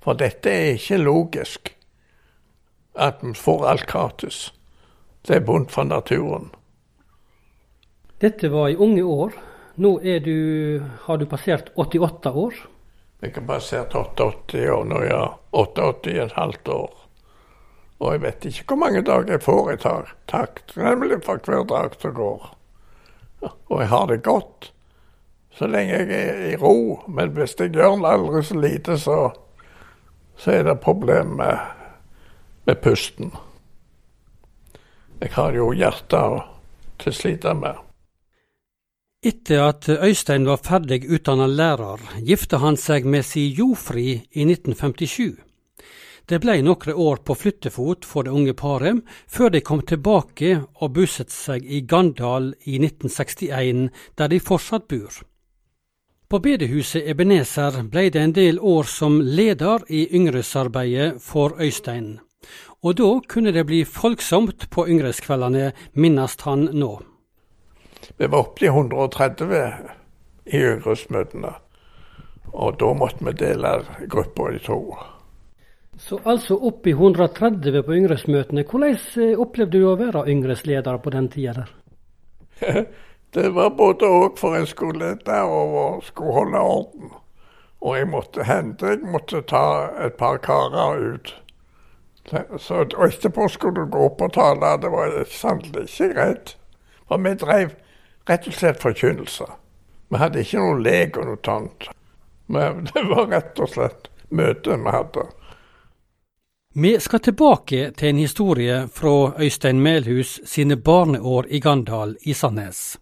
For 0.00 0.16
dette 0.16 0.48
er 0.48 0.78
ikke 0.78 1.00
logisk, 1.02 1.74
at 2.96 3.20
vi 3.20 3.34
får 3.36 3.66
alt 3.68 3.86
gratis. 3.90 4.38
Det 5.26 5.36
er 5.36 5.44
vondt 5.44 5.74
for 5.74 5.84
naturen. 5.84 6.48
Dette 8.20 8.48
var 8.52 8.70
i 8.70 8.78
unge 8.80 9.02
år. 9.04 9.36
Nå 9.80 9.98
du, 10.24 10.80
har 11.04 11.18
du 11.18 11.26
passert 11.26 11.70
88 11.76 12.32
år. 12.32 12.54
Jeg 13.20 13.34
har 13.34 13.46
passert 13.46 13.94
88 13.94 14.64
år 14.72 14.84
nå, 14.88 15.04
ja. 15.04 15.22
88 15.52 16.10
i 16.14 16.18
et 16.24 16.32
halvt 16.32 16.68
år. 16.68 16.90
Og 18.00 18.14
jeg 18.14 18.22
vet 18.22 18.48
ikke 18.48 18.64
hvor 18.72 18.80
mange 18.80 19.04
dager 19.04 19.34
jeg 19.34 19.44
får 19.44 19.72
i 19.72 19.78
takt, 20.30 20.76
nemlig 20.76 21.20
for 21.24 21.40
hver 21.44 21.66
dag 21.68 21.96
som 22.00 22.14
går. 22.16 22.50
Og 23.44 23.80
jeg 23.80 23.88
har 23.88 24.06
det 24.08 24.22
godt 24.24 24.72
så 25.58 25.66
lenge 25.68 25.98
jeg 25.98 26.08
er 26.16 26.40
i 26.52 26.56
ro. 26.56 27.02
Men 27.08 27.34
hvis 27.36 27.56
jeg 27.58 27.74
gjør 27.74 28.00
aldri 28.08 28.42
så 28.46 28.56
lite, 28.56 28.96
så, 28.98 29.18
så 30.36 30.56
er 30.56 30.64
det 30.68 30.80
problem 30.80 31.36
med, 31.40 31.58
med 32.66 32.80
pusten. 32.82 33.34
Jeg 35.20 35.34
har 35.36 35.52
jo 35.52 35.72
hjertet 35.76 36.46
til 37.00 37.12
å 37.12 37.16
slite 37.16 37.54
med. 37.54 37.86
Etter 39.20 39.66
at 39.66 39.84
Øystein 39.92 40.46
var 40.48 40.62
ferdig 40.64 41.02
utdannet 41.12 41.52
lærer, 41.52 42.00
gifta 42.24 42.56
han 42.62 42.78
seg 42.80 43.04
med 43.04 43.26
si 43.28 43.50
Jofri 43.52 44.14
i 44.32 44.46
1957. 44.46 45.49
Det 46.30 46.38
ble 46.38 46.60
noen 46.62 46.94
år 46.94 47.24
på 47.26 47.34
flyttefot 47.34 48.06
for 48.06 48.26
det 48.26 48.30
unge 48.30 48.54
paret, 48.54 49.02
før 49.26 49.50
de 49.50 49.64
kom 49.66 49.82
tilbake 49.82 50.60
og 50.78 50.94
bosatte 50.94 51.34
seg 51.34 51.66
i 51.66 51.82
Gandal 51.82 52.52
i 52.70 52.78
1961, 52.78 53.90
der 54.14 54.30
de 54.30 54.38
fortsatt 54.38 54.86
bor. 54.86 55.10
På 56.30 56.38
bedehuset 56.38 57.10
Ebenezer 57.10 57.82
ble 57.90 58.06
det 58.14 58.22
en 58.22 58.38
del 58.38 58.62
år 58.62 58.86
som 58.86 59.18
leder 59.18 59.82
i 59.90 60.06
yngresarbeidet 60.14 61.16
for 61.18 61.58
Øystein 61.58 62.20
og 62.82 62.96
da 62.96 63.08
kunne 63.28 63.52
det 63.52 63.66
bli 63.68 63.82
folksomt 63.84 64.70
på 64.72 64.86
yngreskveldene, 64.88 65.72
minnes 65.92 66.36
han 66.46 66.68
nå. 66.72 66.92
Vi 68.16 68.26
var 68.26 68.46
oppe 68.46 68.64
i 68.64 68.70
130 68.70 69.64
i 70.46 70.62
yngresmøtene, 70.72 71.52
og 72.52 72.78
da 72.80 72.92
måtte 72.96 73.26
vi 73.28 73.36
dele 73.36 73.74
gruppa 74.08 74.48
i 74.54 74.62
to. 74.64 74.80
Så 76.00 76.16
altså 76.24 76.56
opp 76.56 76.86
i 76.88 76.94
130 76.96 77.82
på 77.84 77.94
yngresmøtene. 77.94 78.64
Hvordan 78.64 78.96
eh, 79.20 79.36
opplevde 79.38 79.78
du 79.78 79.86
å 79.90 79.98
være 80.00 80.24
yngresleder 80.32 80.96
på 81.04 81.12
den 81.12 81.28
tida 81.32 81.52
der? 81.60 81.74
det 83.36 83.50
var 83.56 83.74
både 83.76 84.08
òg 84.08 84.40
for 84.40 84.56
en 84.56 84.68
skoleleder 84.68 85.52
og 85.52 86.00
skulle 86.06 86.38
holde 86.38 86.64
orden. 86.72 87.12
Og 87.80 87.96
jeg 87.96 88.08
måtte 88.12 88.44
hente, 88.44 88.94
jeg 88.94 89.12
måtte 89.12 89.44
ta 89.48 89.64
et 90.04 90.16
par 90.20 90.40
karer 90.44 91.04
ut 91.14 91.34
så, 92.58 92.74
og 92.74 93.06
etterpå 93.06 93.48
skulle 93.48 93.80
du 93.80 93.90
gå 93.90 94.04
opp 94.06 94.20
og 94.22 94.32
tale. 94.32 94.76
Det 94.82 94.90
var 94.92 95.14
sannelig 95.30 95.86
ikke 95.88 96.12
greit. 96.14 96.54
For 97.08 97.18
vi 97.18 97.34
drev 97.34 97.72
rett 98.28 98.46
og 98.46 98.54
slett 98.54 98.82
forkynnelse. 98.82 99.48
Vi 100.10 100.20
hadde 100.20 100.44
ikke 100.44 100.62
noe 100.62 100.78
lek 100.84 101.18
og 101.18 101.30
noe 101.30 101.42
sånt. 101.44 101.88
Men 102.46 102.84
det 102.92 103.04
var 103.08 103.30
rett 103.32 103.62
og 103.62 103.72
slett 103.72 104.10
møte 104.30 104.76
vi 104.76 104.94
hadde. 104.94 105.26
Vi 106.74 107.00
skal 107.00 107.18
tilbake 107.18 107.88
til 107.98 108.08
en 108.08 108.18
historie 108.22 108.74
fra 108.94 109.32
Øystein 109.42 109.80
Melhus 109.82 110.36
sine 110.44 110.76
barneår 110.76 111.48
i 111.50 111.58
Gandal 111.58 112.14
i 112.22 112.32
Sandnes. 112.32 113.00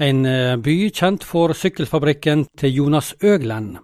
En 0.00 0.24
eh, 0.26 0.56
by 0.56 0.88
kjent 0.88 1.24
for 1.24 1.52
sykkelfabrikken 1.52 2.46
til 2.56 2.72
Jonas 2.72 3.14
Øglen. 3.20 3.76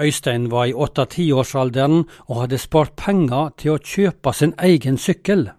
Øystein 0.00 0.50
var 0.50 0.64
i 0.64 0.74
åtte-tiårsalderen 0.74 2.02
og 2.26 2.40
hadde 2.40 2.58
spart 2.58 2.96
penger 2.98 3.54
til 3.56 3.76
å 3.76 3.78
kjøpe 3.78 4.34
sin 4.34 4.58
egen 4.58 4.98
sykkel. 4.98 5.52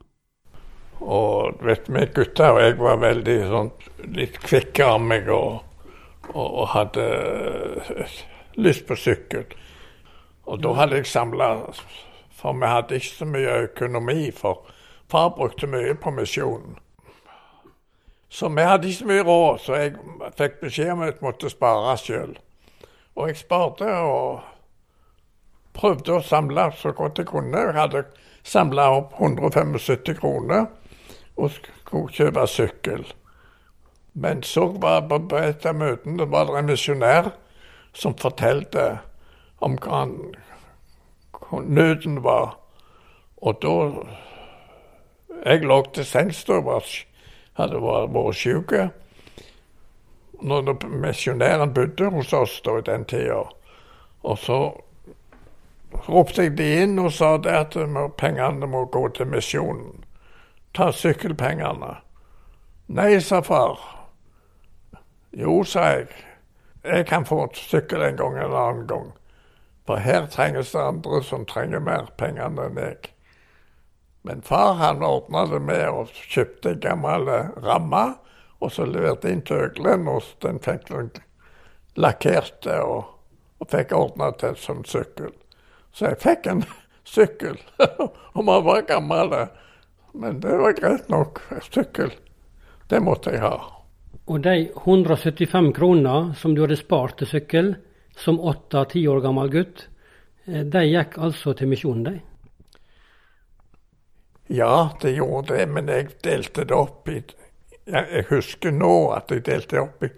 Og 1.00 1.64
vet 1.64 1.88
vi 1.88 2.08
gutta 2.12 2.52
og 2.52 2.64
jeg 2.68 2.80
var 2.84 3.04
veldig 3.08 3.42
sånn 3.48 3.76
litt 4.12 4.40
kvikke 4.44 4.92
av 4.92 5.02
meg 5.08 5.32
og, 5.32 5.62
og, 6.34 6.48
og, 6.48 6.66
hadde 6.76 7.12
eh, 7.96 8.24
lyst 8.60 8.84
på 8.92 9.00
sykkel. 9.00 9.48
Og 10.52 10.60
da 10.60 10.82
hadde 10.84 11.00
jeg 11.00 11.16
samla 11.16 11.54
For 12.44 12.54
vi 12.60 12.68
hadde 12.68 12.96
ikke 13.00 13.16
så 13.16 13.26
mye 13.26 13.52
økonomi, 13.70 14.32
for 14.36 14.66
far 15.08 15.30
brukte 15.38 15.68
mye 15.68 15.94
på 15.96 16.12
misjonen. 16.12 16.76
Så 18.30 18.50
vi 18.52 18.66
hadde 18.68 18.90
ikke 18.90 19.00
så 19.00 19.08
mye 19.08 19.24
råd, 19.24 19.60
så 19.64 19.78
jeg 19.80 19.94
fikk 20.36 20.60
beskjed 20.60 20.92
om 20.92 21.06
at 21.06 21.14
jeg 21.14 21.24
måtte 21.24 21.52
spare 21.54 21.96
sjøl. 22.02 22.34
Og 23.16 23.30
jeg 23.30 23.40
sparte 23.40 23.88
og 23.88 24.42
prøvde 25.78 26.18
å 26.18 26.26
samle 26.26 26.68
så 26.82 26.92
godt 26.98 27.22
jeg 27.22 27.32
kunne. 27.32 27.62
Jeg 27.64 27.78
hadde 27.78 28.04
samla 28.44 28.90
opp 28.98 29.16
175 29.22 30.20
kroner 30.20 30.66
og 31.40 31.54
skulle 31.56 32.12
kjøpe 32.12 32.48
sykkel. 32.50 33.06
Men 34.14 34.44
så 34.44 34.68
var 34.84 35.08
på 35.08 35.40
et 35.40 35.64
av 35.66 35.80
møtene 35.80 36.28
var 36.28 36.52
det 36.52 36.60
en 36.60 36.72
misjonær 36.74 37.32
som 37.96 38.18
fortalte 38.20 38.98
om 39.64 39.80
hva 39.80 40.04
nøden 41.52 42.24
var. 42.24 42.58
Og 43.42 43.60
da 43.62 44.04
Jeg 45.44 45.66
lå 45.66 45.82
til 45.94 46.06
sengs 46.06 46.44
da 46.48 46.62
hadde 47.58 47.80
vært 47.84 48.36
syk 48.36 48.72
når 50.44 50.88
misjonæren 50.88 51.74
bodde 51.74 52.10
hos 52.10 52.34
oss 52.34 52.62
da 52.62 52.78
i 52.78 52.82
den 52.86 53.06
tida. 53.06 53.44
Og 54.24 54.38
så 54.38 54.60
ropte 56.08 56.44
jeg 56.44 56.58
de 56.58 56.68
inn 56.84 57.00
og 57.00 57.12
sa 57.14 57.38
det 57.38 57.54
at 57.54 57.78
pengene 58.18 58.68
må 58.68 58.86
gå 58.86 59.08
til 59.16 59.28
misjonen. 59.28 60.04
Ta 60.74 60.92
sykkelpengene. 60.92 61.96
Nei, 62.88 63.20
sa 63.20 63.42
far. 63.42 63.80
Jo, 65.32 65.64
sa 65.64 65.86
jeg. 65.94 66.08
Jeg 66.84 67.06
kan 67.08 67.26
få 67.26 67.46
sykkel 67.56 68.02
en 68.04 68.18
gang 68.18 68.38
en 68.38 68.56
annen 68.56 68.88
gang. 68.88 69.12
For 69.88 70.00
her 70.00 70.28
trenges 70.32 70.72
det 70.72 70.80
andre 70.82 71.20
som 71.24 71.46
trenger 71.46 71.84
mer 71.84 72.08
penger 72.18 72.48
enn 72.48 72.80
jeg. 72.80 73.12
Men 74.24 74.42
far 74.42 74.78
han 74.80 75.04
ordna 75.04 75.44
det 75.52 75.60
med 75.60 75.84
å 75.92 76.06
kjøpte 76.08 76.72
en 76.72 76.84
gammel 76.84 77.28
ramme, 77.66 78.04
og 78.64 78.72
så 78.72 78.88
leverte 78.88 79.32
inn 79.32 79.44
til 79.44 79.66
Øglen, 79.66 80.08
og 80.08 80.24
den 80.46 80.62
fikk 80.64 80.88
lakkert 82.00 82.70
og, 82.80 83.10
og 83.60 83.72
fikk 83.74 83.92
ordna 83.98 84.32
til 84.40 84.56
som 84.56 84.86
sykkel. 84.88 85.34
Så 85.92 86.14
jeg 86.14 86.22
fikk 86.24 86.48
en 86.48 86.64
sykkel, 87.16 87.60
om 88.38 88.48
han 88.48 88.64
var 88.64 88.88
gammel. 88.88 89.36
Men 90.14 90.40
det 90.40 90.56
var 90.62 90.80
greit 90.80 91.10
nok. 91.12 91.44
Sykkel, 91.68 92.14
det 92.88 93.04
måtte 93.04 93.36
jeg 93.36 93.44
ha. 93.44 93.58
Og 94.32 94.40
de 94.46 94.70
175 94.72 95.74
kroner 95.76 96.32
som 96.40 96.56
du 96.56 96.64
hadde 96.64 96.80
spart 96.80 97.18
til 97.20 97.28
sykkel, 97.28 97.74
som 98.16 98.40
åtte-ti 98.40 99.08
år 99.08 99.22
gammel 99.22 99.50
gutt, 99.50 99.88
eh, 100.46 100.64
de 100.66 100.86
gikk 100.88 101.18
altså 101.18 101.54
til 101.54 101.72
misjonen, 101.72 102.04
de? 102.04 102.20
Ja, 104.50 104.90
det 105.02 105.16
gjorde 105.16 105.56
det, 105.56 105.70
men 105.70 105.90
jeg 105.90 106.12
delte 106.24 106.66
det 106.68 106.76
opp 106.76 107.10
i 107.10 107.24
Jeg 107.88 108.26
husker 108.30 108.72
nå 108.72 109.12
at 109.12 109.32
jeg 109.32 109.44
delte 109.44 109.76
det 109.76 109.82
opp 109.82 110.04
i, 110.04 110.10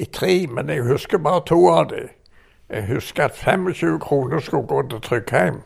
i 0.00 0.04
tre, 0.04 0.46
men 0.46 0.68
jeg 0.72 0.84
husker 0.86 1.18
bare 1.18 1.42
to 1.44 1.58
av 1.68 1.90
dem. 1.90 2.08
Jeg 2.68 2.86
husker 2.88 3.24
at 3.24 3.36
25 3.36 4.00
kroner 4.00 4.40
skulle 4.40 4.66
gå 4.66 4.82
til 4.88 5.00
Tryggheim. 5.00 5.60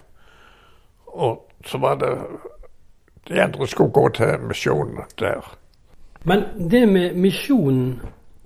Og 1.06 1.46
så 1.66 1.78
var 1.78 1.94
det 1.94 2.18
De 3.28 3.42
andre 3.42 3.66
skulle 3.66 3.90
gå 3.90 4.08
til 4.08 4.40
misjonen 4.40 4.98
der. 5.18 5.56
Men 6.24 6.44
det 6.70 6.88
med 6.88 7.14
misjonen, 7.14 8.00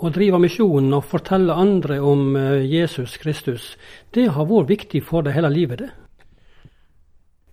å 0.06 0.12
drive 0.14 0.40
misjonen 0.42 0.94
og 0.96 1.06
fortelle 1.08 1.54
andre 1.54 2.00
om 2.00 2.36
eh, 2.36 2.64
Jesus 2.68 3.16
Kristus, 3.20 3.74
det 4.14 4.30
har 4.36 4.48
vært 4.50 4.72
viktig 4.72 5.04
for 5.06 5.26
deg 5.26 5.36
hele 5.36 5.52
livet, 5.52 5.84
det? 5.84 5.90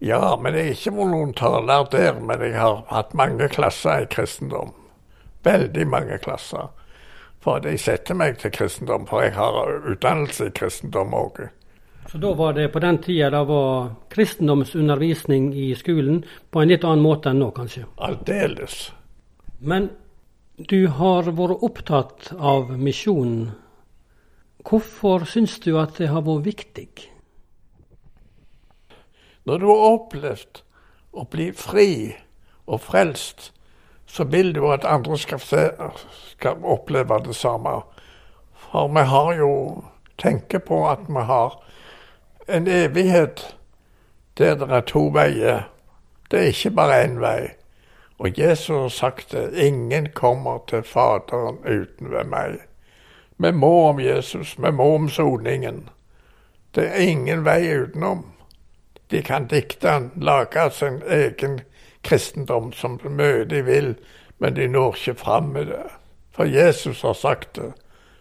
Ja, 0.01 0.33
men 0.41 0.55
jeg 0.57 0.67
er 0.67 0.77
ikke 0.77 0.95
volontærlærer 0.97 1.89
der, 1.93 2.21
men 2.25 2.41
jeg 2.41 2.55
har 2.57 2.83
hatt 2.89 3.13
mange 3.13 3.47
klasser 3.53 4.01
i 4.01 4.07
kristendom. 4.09 4.73
Veldig 5.45 5.85
mange 5.87 6.17
klasser. 6.23 6.71
For 7.41 7.61
jeg 7.65 7.81
setter 7.81 8.17
meg 8.17 8.39
til 8.41 8.53
kristendom, 8.53 9.05
for 9.09 9.21
jeg 9.21 9.35
har 9.37 9.75
utdannelse 9.93 10.49
i 10.49 10.55
kristendom 10.57 11.13
òg. 11.17 11.43
Så 12.09 12.17
da 12.17 12.33
var 12.33 12.57
det 12.57 12.71
på 12.73 12.81
den 12.81 12.97
tida 12.97 13.29
det 13.29 13.43
var 13.45 13.91
kristendomsundervisning 14.09 15.51
i 15.53 15.69
skolen 15.77 16.23
på 16.49 16.61
en 16.61 16.73
litt 16.73 16.83
annen 16.83 17.05
måte 17.05 17.29
enn 17.29 17.39
nå, 17.41 17.51
kanskje? 17.55 17.85
Aldeles. 18.01 18.87
Men 19.61 19.91
du 20.69 20.87
har 20.87 21.29
vært 21.31 21.63
opptatt 21.63 22.31
av 22.37 22.71
misjonen. 22.77 23.51
Hvorfor 24.67 25.25
syns 25.25 25.57
du 25.63 25.73
at 25.79 25.97
det 25.97 26.11
har 26.11 26.25
vært 26.25 26.45
viktig? 26.45 26.89
Når 29.45 29.61
du 29.61 29.65
har 29.69 29.87
opplevd 29.95 30.61
å 31.17 31.25
bli 31.31 31.49
fri 31.57 31.89
og 32.67 32.83
frelst, 32.83 33.49
så 34.05 34.27
vil 34.27 34.51
du 34.53 34.65
at 34.69 34.85
andre 34.85 35.17
skal, 35.17 35.39
se, 35.39 35.63
skal 36.33 36.61
oppleve 36.67 37.21
det 37.25 37.35
samme. 37.35 37.79
For 38.67 38.91
vi 38.91 39.05
har 39.07 39.33
jo 39.39 39.53
tenker 40.21 40.59
på 40.59 40.83
at 40.89 41.07
vi 41.07 41.25
har 41.31 41.57
en 42.47 42.67
evighet 42.67 43.57
der 44.37 44.55
det 44.55 44.69
er 44.69 44.85
to 44.87 45.07
veier. 45.13 45.63
Det 46.31 46.39
er 46.39 46.53
ikke 46.53 46.75
bare 46.75 47.03
én 47.03 47.17
vei. 47.19 47.60
Og 48.21 48.39
Jesus 48.39 48.69
har 48.69 48.89
sagt 48.89 49.31
det. 49.31 49.47
Ingen 49.57 50.11
kommer 50.13 50.59
til 50.69 50.83
Faderen 50.85 51.57
uten 51.65 52.11
ved 52.11 52.27
meg. 52.29 52.59
Vi 53.41 53.49
må 53.51 53.71
om 53.89 53.99
Jesus. 53.99 54.53
Vi 54.61 54.71
må 54.71 54.85
om 54.95 55.07
soningen. 55.09 55.87
Det 56.75 56.85
er 56.85 57.01
ingen 57.01 57.41
vei 57.45 57.65
utenom. 57.73 58.27
De 59.11 59.23
kan 59.25 59.47
dikte 59.49 59.87
den, 59.87 60.11
lage 60.21 60.69
sin 60.71 61.01
egen 61.07 61.61
kristendom 62.05 62.69
som 62.73 62.99
mye 63.03 63.43
de 63.49 63.63
vil, 63.65 63.95
men 64.39 64.55
de 64.55 64.67
når 64.69 64.95
ikke 64.95 65.19
fram 65.19 65.49
med 65.55 65.65
det. 65.73 65.87
For 66.31 66.45
Jesus 66.45 67.01
har 67.01 67.17
sagt 67.17 67.55
det, 67.55 67.71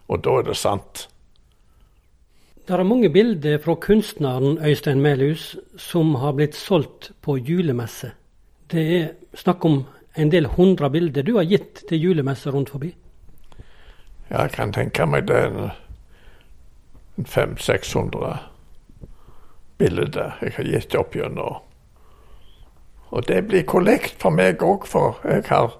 og 0.08 0.24
da 0.24 0.38
er 0.40 0.48
det 0.48 0.56
sant. 0.56 1.08
Det 2.66 2.74
er 2.74 2.82
mange 2.82 3.12
bilder 3.12 3.58
fra 3.58 3.74
kunstneren 3.74 4.58
Øystein 4.64 5.00
Melhus 5.00 5.56
som 5.76 6.14
har 6.14 6.32
blitt 6.32 6.56
solgt 6.56 7.12
på 7.22 7.36
julemesse. 7.36 8.12
Det 8.70 8.82
er 8.96 9.08
snakk 9.34 9.64
om 9.66 9.80
en 10.14 10.30
del 10.30 10.46
hundre 10.46 10.90
bilder 10.90 11.26
du 11.26 11.36
har 11.36 11.48
gitt 11.48 11.82
til 11.88 12.04
julemesser 12.04 12.54
rundt 12.54 12.70
forbi? 12.70 12.92
Jeg 14.30 14.52
kan 14.54 14.70
tenke 14.72 15.06
meg 15.10 15.26
det 15.26 15.40
er 15.48 15.72
500-600 17.18 18.36
bilder 19.80 20.36
jeg 20.42 20.54
har 20.54 20.70
gitt 20.70 20.94
opp 20.94 21.16
gjennom. 21.18 21.58
Og 23.10 23.26
det 23.26 23.42
blir 23.48 23.66
kollekt 23.66 24.20
for 24.22 24.30
meg 24.30 24.62
òg, 24.62 24.86
for 24.86 25.18
jeg 25.26 25.48
har 25.50 25.74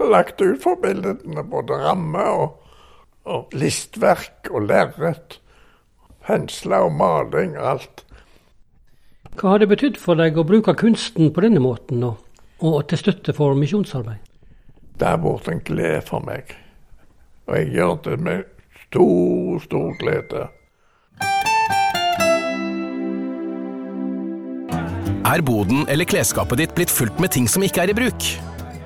lagt 0.00 0.40
ut 0.40 0.62
for 0.62 0.80
bildene 0.80 1.44
både 1.44 1.82
ramme 1.84 2.24
og, 2.32 2.56
og 3.28 3.52
listverk 3.52 4.48
og 4.48 4.70
lerret. 4.70 5.36
Pensler 6.24 6.88
og 6.88 6.96
maling 6.96 7.58
og 7.58 7.72
alt. 7.74 8.04
Hva 9.38 9.52
har 9.52 9.60
det 9.62 9.68
betydd 9.70 9.98
for 10.02 10.18
deg 10.18 10.34
å 10.34 10.42
bruke 10.42 10.72
kunsten 10.74 11.28
på 11.30 11.42
denne 11.44 11.60
måten, 11.62 12.02
og, 12.02 12.18
og 12.58 12.80
til 12.90 12.98
støtte 12.98 13.34
for 13.36 13.54
misjonsarbeid? 13.54 14.18
Det 14.98 15.06
har 15.06 15.20
vært 15.22 15.50
en 15.52 15.60
glede 15.62 16.00
for 16.08 16.24
meg. 16.26 16.50
Og 17.46 17.54
jeg 17.54 17.68
gjør 17.76 17.92
det 18.08 18.16
med 18.26 18.48
stor, 18.88 19.60
stor 19.62 19.92
glede. 20.00 20.48
Er 25.28 25.44
boden 25.44 25.84
eller 25.92 26.08
klesskapet 26.08 26.58
ditt 26.58 26.74
blitt 26.74 26.90
fullt 26.90 27.22
med 27.22 27.30
ting 27.36 27.46
som 27.46 27.62
ikke 27.62 27.84
er 27.84 27.94
i 27.94 27.96
bruk? 28.00 28.28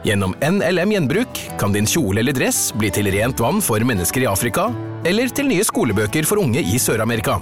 Gjennom 0.05 0.37
NLM 0.43 0.93
Gjenbruk 0.99 1.43
kan 1.57 1.73
din 1.73 1.88
kjole 1.88 2.21
eller 2.21 2.37
dress 2.37 2.75
bli 2.77 2.93
til 2.93 3.09
rent 3.15 3.41
vann 3.41 3.65
for 3.65 3.81
mennesker 3.88 4.27
i 4.27 4.29
Afrika, 4.29 4.69
eller 5.09 5.33
til 5.33 5.49
nye 5.49 5.65
skolebøker 5.65 6.29
for 6.29 6.43
unge 6.45 6.61
i 6.61 6.77
Sør-Amerika. 6.83 7.41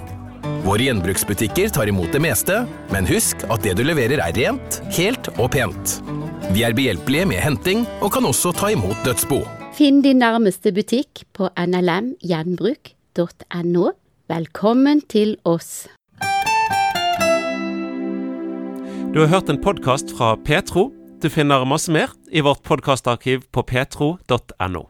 Våre 0.65 0.83
gjenbruksbutikker 0.87 1.67
tar 1.73 1.87
imot 1.91 2.11
det 2.13 2.21
meste, 2.23 2.55
men 2.93 3.09
husk 3.09 3.37
at 3.49 3.63
det 3.65 3.73
du 3.79 3.83
leverer 3.85 4.19
er 4.23 4.33
rent, 4.37 4.69
helt 4.97 5.25
og 5.37 5.47
pent. 5.55 5.85
Vi 6.51 6.59
er 6.67 6.73
behjelpelige 6.77 7.25
med 7.29 7.39
henting, 7.43 7.79
og 8.01 8.09
kan 8.15 8.25
også 8.27 8.49
ta 8.57 8.67
imot 8.73 8.99
dødsbo. 9.05 9.39
Finn 9.77 9.97
din 10.03 10.19
nærmeste 10.21 10.69
butikk 10.75 11.11
på 11.37 11.43
nlmgjenbruk.no. 11.55 13.85
Velkommen 14.31 15.01
til 15.11 15.29
oss. 15.43 15.87
Du 19.11 19.19
har 19.19 19.27
hørt 19.27 19.49
en 19.51 19.59
podkast 19.59 20.13
fra 20.15 20.37
Petro. 20.39 20.93
Du 21.19 21.27
finner 21.29 21.65
masse 21.67 21.91
mer 21.91 22.13
i 22.31 22.39
vårt 22.41 22.63
podkastarkiv 22.63 23.41
på 23.51 23.63
petro.no. 23.67 24.85